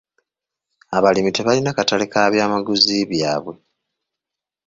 Abalimi 0.97 1.31
tebalina 1.33 1.71
katale 1.77 2.05
k'ebyamaguzi 2.11 2.97
byabwe. 3.11 3.53